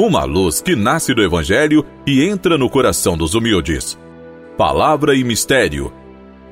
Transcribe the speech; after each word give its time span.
uma 0.00 0.24
luz 0.24 0.62
que 0.62 0.74
nasce 0.74 1.12
do 1.12 1.22
Evangelho 1.22 1.84
e 2.06 2.24
entra 2.24 2.56
no 2.56 2.70
coração 2.70 3.18
dos 3.18 3.34
humildes. 3.34 3.98
Palavra 4.56 5.14
e 5.14 5.22
Mistério. 5.22 5.92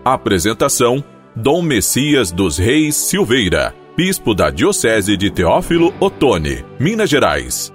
Apresentação: 0.05 1.03
Dom 1.35 1.63
Messias 1.63 2.31
dos 2.31 2.59
Reis 2.59 2.95
Silveira, 2.95 3.75
Bispo 3.97 4.35
da 4.35 4.51
Diocese 4.51 5.17
de 5.17 5.31
Teófilo 5.31 5.95
Otoni, 5.99 6.63
Minas 6.79 7.09
Gerais. 7.09 7.73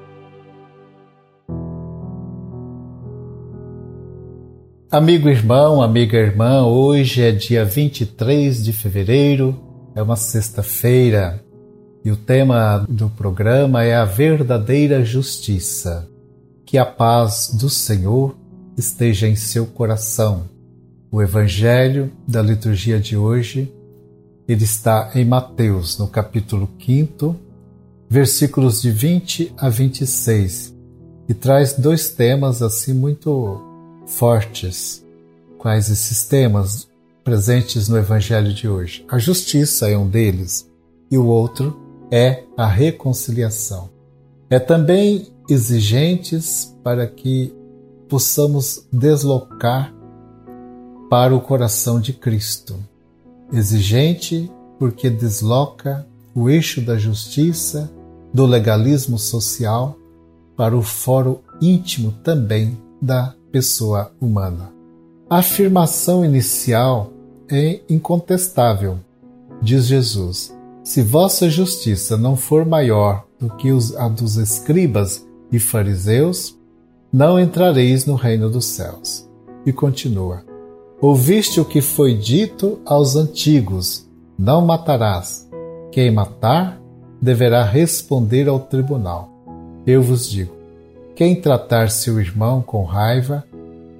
Amigo 4.92 5.28
irmão, 5.28 5.82
amiga 5.82 6.20
irmã, 6.20 6.68
hoje 6.68 7.24
é 7.24 7.32
dia 7.32 7.66
23 7.66 8.64
de 8.64 8.71
fevereiro, 8.71 9.60
é 9.96 10.04
uma 10.04 10.16
sexta-feira. 10.16 11.44
E 12.04 12.12
o 12.12 12.18
tema 12.18 12.86
do 12.90 13.10
programa 13.10 13.84
é 13.84 13.96
a 13.96 14.04
verdadeira 14.04 15.06
justiça. 15.06 16.07
Que 16.66 16.78
a 16.78 16.86
paz 16.86 17.52
do 17.54 17.70
Senhor 17.70 18.36
esteja 18.78 19.28
em 19.28 19.36
seu 19.36 19.66
coração. 19.66 20.50
O 21.10 21.21
evangelho 21.21 22.11
da 22.28 22.42
liturgia 22.42 23.00
de 23.00 23.16
hoje, 23.16 23.71
ele 24.47 24.64
está 24.64 25.11
em 25.16 25.24
Mateus, 25.24 25.97
no 25.97 26.08
capítulo 26.08 26.70
5, 26.84 27.36
versículos 28.10 28.82
de 28.82 28.92
20 28.92 29.54
a 29.58 29.70
26, 29.70 30.74
e 31.30 31.33
traz 31.33 31.74
dois 31.74 32.09
temas 32.09 32.61
assim 32.61 32.94
muito 32.94 33.61
fortes. 34.08 35.06
Quais 35.58 35.89
esses 35.89 36.25
temas 36.25 36.88
presentes 37.23 37.88
no 37.88 37.97
evangelho 37.97 38.53
de 38.53 38.67
hoje? 38.67 39.06
A 39.08 39.17
justiça 39.17 39.89
é 39.89 39.97
um 39.97 40.09
deles 40.09 40.70
e 41.09 41.17
o 41.17 41.25
outro 41.28 41.83
é 42.16 42.44
a 42.56 42.67
reconciliação. 42.67 43.90
É 44.48 44.59
também 44.59 45.34
exigentes 45.50 46.78
para 46.84 47.08
que 47.08 47.52
possamos 48.08 48.86
deslocar 48.94 49.92
para 51.09 51.36
o 51.36 51.42
coração 51.42 52.00
de 52.00 52.14
Cristo. 52.14 52.75
Exigente 53.52 54.52
porque 54.78 55.09
desloca 55.09 56.05
o 56.36 56.52
eixo 56.52 56.81
da 56.81 57.00
justiça, 57.00 57.92
do 58.31 58.45
legalismo 58.45 59.17
social, 59.17 59.98
para 60.55 60.77
o 60.77 60.83
fórum 60.83 61.39
íntimo 61.59 62.11
também 62.23 62.77
da 63.02 63.33
pessoa 63.52 64.11
humana. 64.22 64.72
A 65.27 65.39
afirmação 65.39 66.23
inicial 66.23 67.11
é 67.50 67.81
incontestável, 67.89 69.00
diz 69.64 69.86
Jesus. 69.86 70.53
Se 70.84 71.02
vossa 71.02 71.50
justiça 71.50 72.17
não 72.17 72.36
for 72.36 72.66
maior 72.66 73.26
do 73.39 73.50
que 73.56 73.70
a 73.98 74.08
dos 74.09 74.36
escribas 74.36 75.26
e 75.52 75.58
fariseus, 75.58 76.58
não 77.12 77.39
entrareis 77.39 78.06
no 78.06 78.16
reino 78.16 78.50
dos 78.50 78.66
céus. 78.66 79.30
E 79.66 79.72
continua: 79.72 80.44
Ouviste 81.00 81.59
o 81.59 81.66
que 81.66 81.81
foi 81.81 82.16
dito 82.16 82.81
aos 82.86 83.16
antigos: 83.16 84.09
Não 84.38 84.66
matarás. 84.66 85.50
Quem 85.92 86.11
matar 86.11 86.81
deverá 87.22 87.64
responder 87.64 88.50
ao 88.50 88.59
tribunal. 88.59 89.30
Eu 89.88 90.02
vos 90.02 90.30
digo: 90.30 90.54
quem 91.16 91.39
tratar 91.39 91.92
seu 91.92 92.20
irmão 92.20 92.61
com 92.61 92.84
raiva 92.84 93.45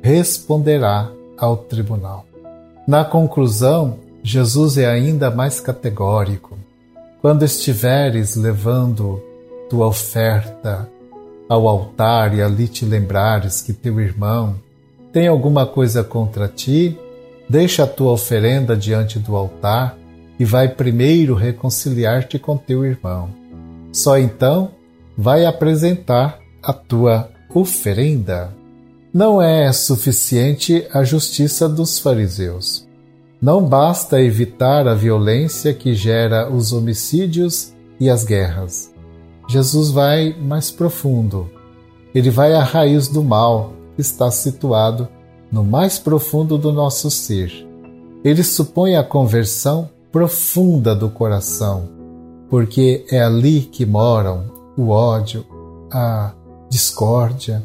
responderá 0.02 1.10
ao 1.38 1.56
tribunal. 1.56 2.26
Na 2.88 3.06
conclusão, 3.06 4.00
Jesus 4.24 4.78
é 4.78 4.90
ainda 4.90 5.30
mais 5.30 5.60
categórico. 5.60 6.58
Quando 7.24 7.46
estiveres 7.46 8.36
levando 8.36 9.24
tua 9.70 9.88
oferta 9.88 10.90
ao 11.48 11.70
altar 11.70 12.36
e 12.36 12.42
ali 12.42 12.68
te 12.68 12.84
lembrares 12.84 13.62
que 13.62 13.72
teu 13.72 14.02
irmão 14.02 14.58
tem 15.14 15.30
alguma 15.30 15.66
coisa 15.66 16.04
contra 16.04 16.50
ti, 16.50 17.00
deixa 17.48 17.86
a 17.86 17.88
tua 17.88 18.12
oferenda 18.12 18.76
diante 18.76 19.20
do 19.20 19.38
altar 19.38 19.98
e 20.38 20.44
vai 20.44 20.68
primeiro 20.68 21.34
reconciliar-te 21.34 22.38
com 22.38 22.58
teu 22.58 22.84
irmão. 22.84 23.30
Só 23.94 24.20
então 24.20 24.72
vai 25.18 25.46
apresentar 25.46 26.40
a 26.62 26.74
tua 26.74 27.30
oferenda. 27.54 28.54
Não 29.14 29.42
é 29.42 29.72
suficiente 29.72 30.86
a 30.92 31.06
justiça 31.06 31.70
dos 31.70 31.98
fariseus. 32.00 32.86
Não 33.44 33.62
basta 33.62 34.22
evitar 34.22 34.88
a 34.88 34.96
violência 34.96 35.74
que 35.74 35.94
gera 35.94 36.50
os 36.50 36.72
homicídios 36.72 37.74
e 38.00 38.10
as 38.10 38.24
guerras. 38.24 38.90
Jesus 39.50 39.92
vai 39.92 40.34
mais 40.34 40.72
profundo. 40.72 41.50
Ele 42.16 42.30
vai 42.30 42.54
à 42.54 42.64
raiz 42.64 43.10
do 43.10 43.22
mal, 43.22 43.74
que 43.96 44.02
está 44.02 44.32
situado 44.32 45.10
no 45.52 45.62
mais 45.62 46.00
profundo 46.00 46.58
do 46.58 46.72
nosso 46.72 47.12
ser. 47.12 47.52
Ele 48.24 48.46
supõe 48.46 48.96
a 48.96 49.04
conversão 49.04 49.90
profunda 50.10 50.96
do 50.96 51.10
coração, 51.10 51.90
porque 52.50 53.06
é 53.12 53.22
ali 53.22 53.60
que 53.60 53.86
moram 53.86 54.46
o 54.78 54.88
ódio, 54.88 55.46
a 55.92 56.32
discórdia 56.70 57.62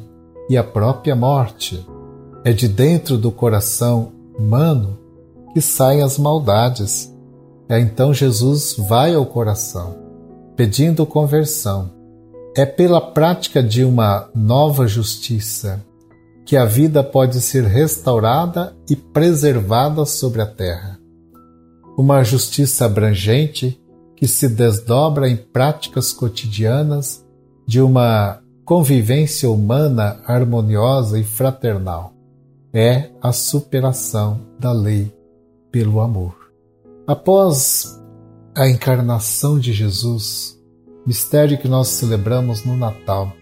e 0.51 0.57
a 0.57 0.65
própria 0.65 1.15
morte. 1.15 1.87
É 2.45 2.53
de 2.53 2.67
dentro 2.67 3.17
do 3.17 3.31
coração 3.31 4.11
humano 4.37 5.07
que 5.59 5.63
saem 5.63 6.03
as 6.05 6.17
maldades. 6.17 7.13
É 7.69 7.81
então 7.81 8.15
Jesus 8.15 8.77
vai 8.77 9.13
ao 9.13 9.27
coração, 9.27 9.97
pedindo 10.55 11.05
conversão. 11.05 11.91
É 12.57 12.65
pela 12.65 13.01
prática 13.01 13.61
de 13.61 13.83
uma 13.83 14.31
nova 14.33 14.87
justiça 14.87 15.85
que 16.47 16.57
a 16.57 16.65
vida 16.65 17.03
pode 17.03 17.41
ser 17.41 17.65
restaurada 17.65 18.73
e 18.89 18.95
preservada 18.95 20.07
sobre 20.07 20.41
a 20.41 20.47
terra. 20.47 20.97
Uma 21.99 22.23
justiça 22.23 22.85
abrangente 22.85 23.83
que 24.15 24.29
se 24.29 24.49
desdobra 24.49 25.29
em 25.29 25.37
práticas 25.37 26.13
cotidianas 26.13 27.27
de 27.67 27.81
uma 27.81 28.39
convivência 28.65 29.51
humana 29.51 30.21
harmoniosa 30.25 31.19
e 31.19 31.25
fraternal. 31.25 32.13
É 32.73 33.11
a 33.21 33.33
superação 33.33 34.39
da 34.61 34.71
lei 34.71 35.18
pelo 35.71 36.01
amor. 36.01 36.35
Após 37.07 37.99
a 38.57 38.69
encarnação 38.69 39.59
de 39.59 39.73
Jesus, 39.73 40.59
mistério 41.07 41.59
que 41.59 41.69
nós 41.69 41.89
celebramos 41.89 42.65
no 42.65 42.77
Natal, 42.77 43.33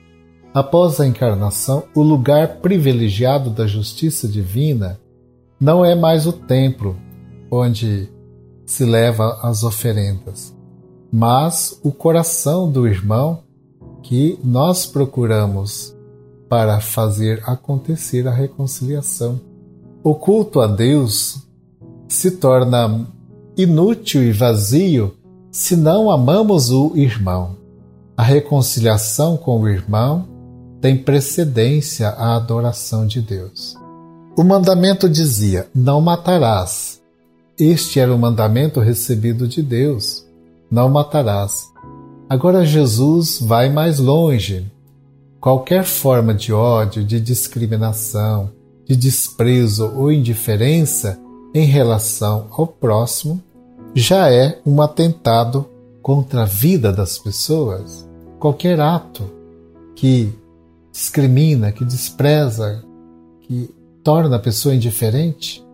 após 0.55 1.01
a 1.01 1.07
encarnação, 1.07 1.85
o 1.95 2.03
lugar 2.03 2.61
privilegiado 2.61 3.51
da 3.51 3.67
justiça 3.67 4.29
divina 4.29 5.01
não 5.61 5.85
é 5.85 5.95
mais 5.95 6.27
o 6.27 6.33
templo 6.33 6.97
onde 7.51 8.09
se 8.65 8.85
leva 8.85 9.39
as 9.43 9.63
oferendas, 9.63 10.55
mas 11.13 11.79
o 11.83 11.93
coração 11.93 12.71
do 12.71 12.87
irmão 12.87 13.43
que 14.03 14.39
nós 14.45 14.87
procuramos 14.87 15.97
para 16.49 16.81
fazer 16.81 17.43
acontecer 17.45 18.29
a 18.29 18.31
reconciliação. 18.31 19.41
O 20.03 20.15
culto 20.15 20.61
a 20.61 20.67
Deus 20.67 21.47
se 22.17 22.33
torna 22.33 23.07
inútil 23.57 24.23
e 24.23 24.33
vazio 24.33 25.15
se 25.51 25.77
não 25.77 26.11
amamos 26.11 26.71
o 26.71 26.93
irmão. 26.97 27.57
A 28.17 28.23
reconciliação 28.23 29.37
com 29.37 29.61
o 29.61 29.69
irmão 29.69 30.27
tem 30.81 30.97
precedência 30.97 32.09
à 32.09 32.37
adoração 32.37 33.07
de 33.07 33.21
Deus. 33.21 33.77
O 34.35 34.43
mandamento 34.43 35.09
dizia: 35.09 35.69
Não 35.75 36.01
matarás. 36.01 37.03
Este 37.59 38.01
era 38.01 38.15
o 38.15 38.19
mandamento 38.19 38.81
recebido 38.81 39.47
de 39.47 39.63
Deus: 39.63 40.27
Não 40.71 40.89
matarás. 40.89 41.67
Agora 42.31 42.65
Jesus 42.65 43.39
vai 43.43 43.69
mais 43.69 43.99
longe. 43.99 44.73
Qualquer 45.39 45.85
forma 45.85 46.33
de 46.33 46.51
ódio, 46.51 47.05
de 47.05 47.21
discriminação, 47.21 48.51
de 48.87 48.97
desprezo 48.97 49.93
ou 49.95 50.11
indiferença 50.11 51.21
em 51.57 51.65
relação 51.65 52.49
ao 52.51 52.67
próximo 52.67 53.43
já 53.95 54.31
é 54.31 54.61
um 54.67 54.83
atentado 54.83 55.67
contra 56.03 56.43
a 56.43 56.45
vida 56.45 56.93
das 56.93 57.19
pessoas. 57.19 58.07
Qualquer 58.39 58.79
ato 58.79 59.25
que 59.95 60.31
discrimina, 60.93 61.73
que 61.73 61.83
despreza, 61.83 62.85
que 63.41 63.75
torna 64.05 64.37
a 64.37 64.39
pessoa 64.39 64.75
indiferente 64.75 65.65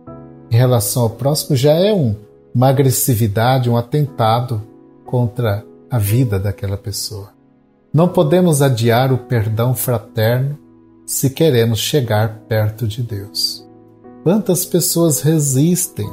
em 0.49 0.55
relação 0.55 1.03
ao 1.03 1.09
próximo 1.09 1.53
já 1.53 1.73
é 1.73 1.93
um, 1.93 2.15
uma 2.55 2.69
agressividade, 2.69 3.69
um 3.69 3.75
atentado 3.75 4.61
contra 5.05 5.65
a 5.91 5.99
vida 5.99 6.39
daquela 6.39 6.77
pessoa. 6.77 7.33
Não 7.93 8.07
podemos 8.07 8.61
adiar 8.61 9.11
o 9.11 9.17
perdão 9.17 9.75
fraterno 9.75 10.57
se 11.05 11.29
queremos 11.29 11.79
chegar 11.79 12.39
perto 12.47 12.87
de 12.87 13.03
Deus. 13.03 13.62
Quantas 14.23 14.65
pessoas 14.65 15.19
resistem? 15.19 16.09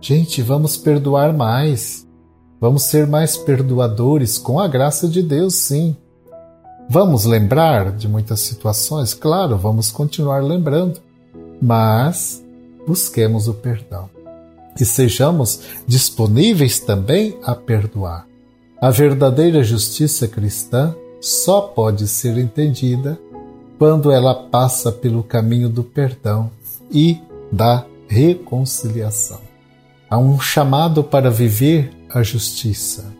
Gente, 0.00 0.42
vamos 0.42 0.76
perdoar 0.76 1.32
mais. 1.32 2.06
Vamos 2.60 2.82
ser 2.82 3.06
mais 3.06 3.38
perdoadores 3.38 4.36
com 4.36 4.60
a 4.60 4.68
graça 4.68 5.08
de 5.08 5.22
Deus, 5.22 5.54
sim. 5.54 5.96
Vamos 6.90 7.24
lembrar 7.24 7.92
de 7.92 8.06
muitas 8.06 8.40
situações? 8.40 9.14
Claro, 9.14 9.56
vamos 9.56 9.90
continuar 9.90 10.42
lembrando, 10.42 11.00
mas 11.60 12.44
busquemos 12.86 13.48
o 13.48 13.54
perdão 13.54 14.10
e 14.80 14.84
sejamos 14.84 15.60
disponíveis 15.86 16.78
também 16.78 17.38
a 17.42 17.54
perdoar. 17.54 18.26
A 18.80 18.90
verdadeira 18.90 19.62
justiça 19.62 20.28
cristã 20.28 20.94
só 21.20 21.60
pode 21.62 22.06
ser 22.06 22.38
entendida 22.38 23.18
quando 23.78 24.10
ela 24.12 24.34
passa 24.34 24.92
pelo 24.92 25.22
caminho 25.22 25.68
do 25.68 25.82
perdão 25.82 26.50
e 26.90 27.20
da 27.52 27.84
reconciliação. 28.08 29.40
Há 30.08 30.18
um 30.18 30.40
chamado 30.40 31.04
para 31.04 31.30
viver 31.30 31.90
a 32.10 32.22
justiça, 32.22 33.12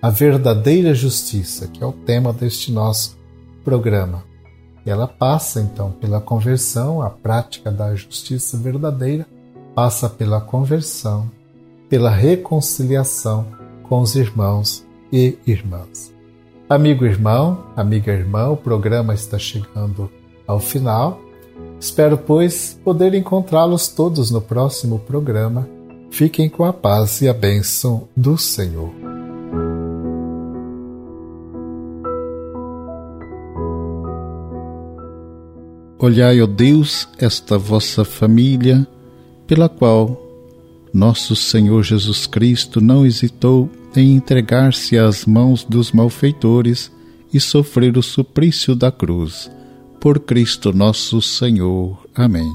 a 0.00 0.08
verdadeira 0.10 0.94
justiça, 0.94 1.68
que 1.68 1.82
é 1.82 1.86
o 1.86 1.92
tema 1.92 2.32
deste 2.32 2.72
nosso 2.72 3.18
programa. 3.64 4.24
E 4.84 4.90
ela 4.90 5.06
passa 5.06 5.60
então 5.60 5.92
pela 5.92 6.20
conversão, 6.20 7.02
a 7.02 7.10
prática 7.10 7.70
da 7.70 7.94
justiça 7.94 8.56
verdadeira 8.56 9.26
passa 9.74 10.08
pela 10.08 10.40
conversão, 10.40 11.30
pela 11.88 12.10
reconciliação 12.10 13.46
com 13.82 14.00
os 14.00 14.16
irmãos 14.16 14.84
e 15.12 15.38
irmãs. 15.46 16.12
Amigo 16.68 17.04
irmão, 17.04 17.66
amiga 17.76 18.10
irmã, 18.10 18.48
o 18.48 18.56
programa 18.56 19.12
está 19.12 19.38
chegando 19.38 20.10
ao 20.46 20.58
final. 20.58 21.20
Espero, 21.78 22.16
pois, 22.16 22.78
poder 22.84 23.14
encontrá-los 23.14 23.88
todos 23.88 24.30
no 24.30 24.40
próximo 24.40 24.98
programa. 25.00 25.68
Fiquem 26.10 26.48
com 26.48 26.64
a 26.64 26.72
paz 26.72 27.20
e 27.22 27.28
a 27.28 27.34
bênção 27.34 28.08
do 28.16 28.38
Senhor. 28.38 28.92
Olhai, 35.98 36.42
ó 36.42 36.46
Deus, 36.46 37.08
esta 37.18 37.56
vossa 37.56 38.04
família, 38.04 38.86
pela 39.46 39.68
qual 39.68 40.20
nosso 40.92 41.34
Senhor 41.34 41.82
Jesus 41.82 42.26
Cristo 42.26 42.80
não 42.80 43.06
hesitou 43.06 43.70
em 43.96 44.14
entregar-se 44.14 44.98
às 44.98 45.24
mãos 45.24 45.64
dos 45.64 45.92
malfeitores 45.92 46.90
e 47.32 47.40
sofrer 47.40 47.96
o 47.96 48.02
suplício 48.02 48.74
da 48.74 48.90
cruz. 48.90 49.50
Por 50.02 50.18
Cristo 50.18 50.72
nosso 50.72 51.22
Senhor. 51.22 51.96
Amém. 52.12 52.52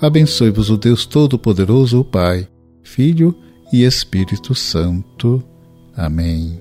Abençoe-vos 0.00 0.70
o 0.70 0.76
Deus 0.76 1.06
Todo-Poderoso, 1.06 2.00
o 2.00 2.04
Pai, 2.04 2.48
Filho 2.82 3.32
e 3.72 3.84
Espírito 3.84 4.56
Santo. 4.56 5.40
Amém. 5.96 6.60